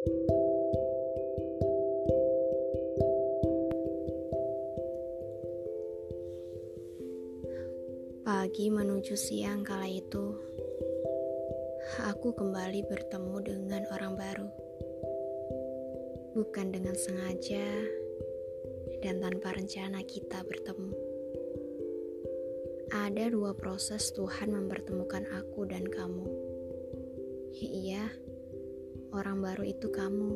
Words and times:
Pagi 0.00 0.16
menuju 8.72 9.12
siang 9.12 9.60
kala 9.60 9.84
itu, 9.92 10.32
aku 12.08 12.32
kembali 12.32 12.80
bertemu 12.88 13.36
dengan 13.44 13.84
orang 13.92 14.16
baru. 14.16 14.48
Bukan 16.32 16.72
dengan 16.72 16.96
sengaja 16.96 17.68
dan 19.04 19.20
tanpa 19.20 19.52
rencana 19.52 20.00
kita 20.08 20.40
bertemu. 20.48 20.96
Ada 22.88 23.28
dua 23.28 23.52
proses 23.52 24.16
Tuhan 24.16 24.48
mempertemukan 24.48 25.28
aku 25.28 25.68
dan 25.68 25.84
kamu. 25.84 26.49
Orang 29.10 29.42
baru 29.42 29.66
itu 29.66 29.90
kamu. 29.90 30.32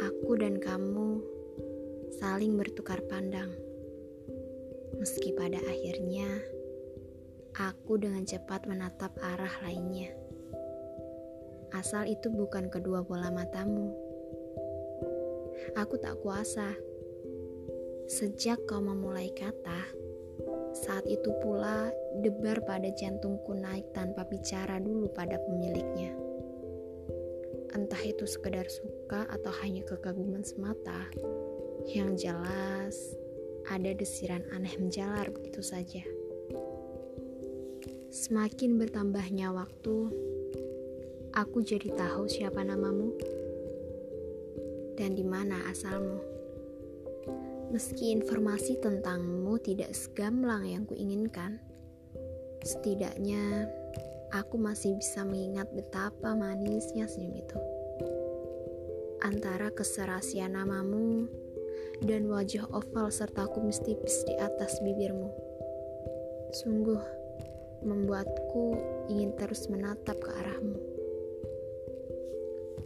Aku 0.00 0.36
dan 0.36 0.60
kamu 0.60 1.20
saling 2.16 2.56
bertukar 2.56 3.00
pandang 3.08 3.52
meski 4.96 5.36
pada 5.36 5.60
akhirnya 5.60 6.26
aku 7.52 8.00
dengan 8.00 8.24
cepat 8.24 8.64
menatap 8.64 9.12
arah 9.20 9.52
lainnya. 9.64 10.12
Asal 11.76 12.08
itu 12.08 12.32
bukan 12.32 12.72
kedua 12.72 13.04
bola 13.04 13.28
matamu. 13.28 13.92
Aku 15.76 16.00
tak 16.00 16.16
kuasa. 16.24 16.72
Sejak 18.06 18.64
kau 18.70 18.78
memulai 18.78 19.34
kata, 19.34 19.82
saat 20.72 21.04
itu 21.10 21.32
pula 21.42 21.90
debar 22.22 22.62
pada 22.62 22.86
jantungku 22.94 23.50
naik 23.54 23.90
tanpa 23.90 24.22
bicara 24.26 24.78
dulu 24.78 25.10
pada 25.10 25.36
pemiliknya. 25.42 26.25
Entah 27.76 28.00
itu 28.00 28.24
sekedar 28.24 28.64
suka 28.72 29.28
atau 29.28 29.52
hanya 29.60 29.84
kekaguman 29.84 30.40
semata, 30.40 31.12
yang 31.92 32.16
jelas 32.16 32.96
ada 33.68 33.92
desiran 33.92 34.40
aneh 34.56 34.72
menjalar 34.80 35.28
begitu 35.28 35.60
saja. 35.60 36.00
Semakin 38.08 38.80
bertambahnya 38.80 39.52
waktu, 39.52 40.08
aku 41.36 41.60
jadi 41.60 41.92
tahu 41.92 42.24
siapa 42.32 42.64
namamu 42.64 43.12
dan 44.96 45.12
di 45.12 45.28
mana 45.28 45.68
asalmu. 45.68 46.24
Meski 47.76 48.16
informasi 48.16 48.80
tentangmu 48.80 49.60
tidak 49.60 49.92
segamblang 49.92 50.64
yang 50.64 50.88
kuinginkan, 50.88 51.60
setidaknya 52.64 53.68
aku 54.32 54.56
masih 54.56 54.96
bisa 54.96 55.22
mengingat 55.26 55.68
betapa 55.76 56.32
manisnya 56.32 57.04
senyum 57.04 57.36
itu. 57.36 57.75
Antara 59.26 59.74
keserasian 59.74 60.54
namamu 60.54 61.26
dan 61.98 62.30
wajah 62.30 62.62
oval 62.70 63.10
serta 63.10 63.50
kumis 63.50 63.82
tipis 63.82 64.22
di 64.22 64.38
atas 64.38 64.78
bibirmu. 64.78 65.34
Sungguh 66.54 67.02
membuatku 67.82 68.78
ingin 69.10 69.34
terus 69.34 69.66
menatap 69.66 70.22
ke 70.22 70.30
arahmu. 70.30 70.78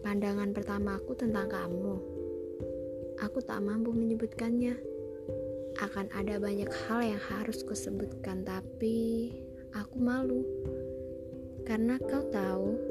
Pandangan 0.00 0.56
pertamaku 0.56 1.12
tentang 1.12 1.52
kamu. 1.52 2.00
Aku 3.20 3.44
tak 3.44 3.60
mampu 3.60 3.92
menyebutkannya. 3.92 4.80
Akan 5.84 6.08
ada 6.16 6.40
banyak 6.40 6.72
hal 6.88 7.04
yang 7.04 7.20
harus 7.20 7.60
kusebutkan, 7.68 8.48
tapi 8.48 9.28
aku 9.76 9.96
malu. 10.00 10.40
Karena 11.68 12.00
kau 12.00 12.24
tahu, 12.32 12.89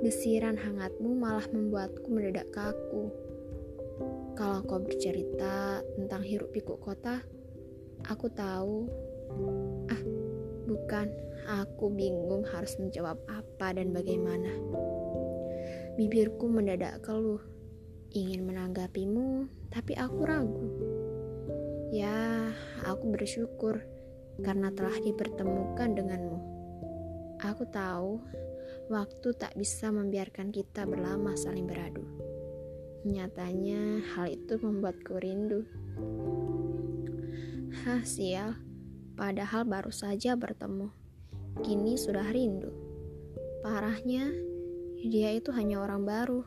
desiran 0.00 0.56
hangatmu 0.56 1.16
malah 1.16 1.44
membuatku 1.52 2.08
mendadak 2.08 2.48
kaku. 2.54 3.12
Kalau 4.38 4.64
kau 4.64 4.80
bercerita 4.80 5.84
tentang 5.98 6.24
hiruk 6.24 6.54
pikuk 6.56 6.80
kota, 6.80 7.20
aku 8.08 8.26
tahu. 8.32 8.88
Ah, 9.90 10.02
bukan. 10.64 11.08
Aku 11.50 11.90
bingung 11.90 12.46
harus 12.46 12.78
menjawab 12.78 13.18
apa 13.26 13.74
dan 13.74 13.90
bagaimana. 13.90 14.54
Bibirku 15.98 16.46
mendadak 16.46 17.02
keluh, 17.02 17.42
ingin 18.14 18.46
menanggapimu, 18.46 19.50
tapi 19.72 19.98
aku 19.98 20.20
ragu. 20.22 20.68
Ya, 21.90 22.46
aku 22.86 23.10
bersyukur 23.10 23.82
karena 24.46 24.70
telah 24.70 24.94
dipertemukan 25.02 25.90
denganmu. 25.90 26.38
Aku 27.42 27.66
tahu 27.66 28.22
waktu 28.90 29.30
tak 29.38 29.54
bisa 29.54 29.94
membiarkan 29.94 30.50
kita 30.50 30.82
berlama 30.82 31.38
saling 31.38 31.62
beradu. 31.62 32.02
Nyatanya 33.06 34.02
hal 34.12 34.34
itu 34.34 34.58
membuatku 34.58 35.14
rindu. 35.14 35.62
Hah 37.86 38.02
sial, 38.02 38.58
padahal 39.14 39.62
baru 39.62 39.94
saja 39.94 40.34
bertemu. 40.34 40.90
Kini 41.62 41.94
sudah 41.94 42.26
rindu. 42.34 42.74
Parahnya, 43.62 44.26
dia 45.06 45.38
itu 45.38 45.54
hanya 45.54 45.86
orang 45.86 46.02
baru. 46.02 46.42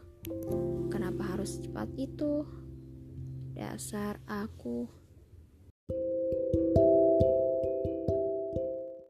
Kenapa 0.91 1.23
harus 1.33 1.63
cepat 1.63 1.87
itu? 1.95 2.43
Dasar 3.55 4.19
aku 4.27 4.91